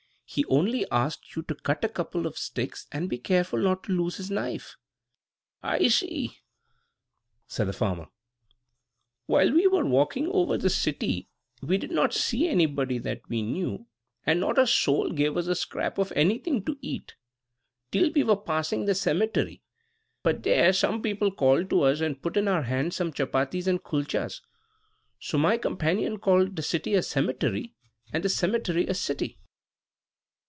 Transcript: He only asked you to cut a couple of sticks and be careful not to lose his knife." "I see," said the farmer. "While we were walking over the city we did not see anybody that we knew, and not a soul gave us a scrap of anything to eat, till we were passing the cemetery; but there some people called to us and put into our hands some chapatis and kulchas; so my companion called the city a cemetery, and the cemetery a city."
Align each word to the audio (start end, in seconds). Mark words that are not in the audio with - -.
He 0.33 0.45
only 0.45 0.89
asked 0.89 1.35
you 1.35 1.41
to 1.41 1.55
cut 1.55 1.83
a 1.83 1.89
couple 1.89 2.25
of 2.25 2.37
sticks 2.37 2.87
and 2.89 3.09
be 3.09 3.17
careful 3.17 3.59
not 3.59 3.83
to 3.83 3.91
lose 3.91 4.15
his 4.15 4.31
knife." 4.31 4.77
"I 5.61 5.89
see," 5.89 6.37
said 7.47 7.67
the 7.67 7.73
farmer. 7.73 8.07
"While 9.25 9.51
we 9.51 9.67
were 9.67 9.83
walking 9.83 10.27
over 10.27 10.57
the 10.57 10.69
city 10.69 11.27
we 11.61 11.77
did 11.77 11.91
not 11.91 12.13
see 12.13 12.47
anybody 12.47 12.97
that 12.99 13.27
we 13.27 13.41
knew, 13.41 13.87
and 14.25 14.39
not 14.39 14.57
a 14.57 14.65
soul 14.65 15.09
gave 15.11 15.35
us 15.35 15.47
a 15.47 15.53
scrap 15.55 15.97
of 15.97 16.13
anything 16.15 16.63
to 16.63 16.77
eat, 16.79 17.15
till 17.91 18.09
we 18.13 18.23
were 18.23 18.37
passing 18.37 18.85
the 18.85 18.95
cemetery; 18.95 19.61
but 20.23 20.43
there 20.43 20.71
some 20.71 21.01
people 21.01 21.29
called 21.31 21.69
to 21.71 21.81
us 21.81 21.99
and 21.99 22.21
put 22.21 22.37
into 22.37 22.51
our 22.51 22.63
hands 22.63 22.95
some 22.95 23.11
chapatis 23.11 23.67
and 23.67 23.83
kulchas; 23.83 24.41
so 25.19 25.37
my 25.37 25.57
companion 25.57 26.17
called 26.17 26.55
the 26.55 26.61
city 26.63 26.93
a 26.95 27.03
cemetery, 27.03 27.73
and 28.13 28.23
the 28.23 28.29
cemetery 28.29 28.87
a 28.87 28.93
city." 28.93 29.37